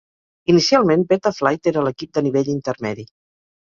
[0.53, 3.11] Inicialment, Beta Flight era l'equip de nivell intermedi.